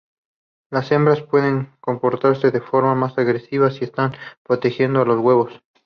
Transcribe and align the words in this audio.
Las 0.71 0.91
hembras 0.91 1.21
pueden 1.21 1.73
comportarse 1.79 2.49
de 2.49 2.59
forma 2.59 2.95
más 2.95 3.15
agresiva 3.19 3.69
si 3.69 3.83
están 3.83 4.13
protegiendo 4.41 5.03
a 5.03 5.05
los 5.05 5.19
huevos. 5.19 5.61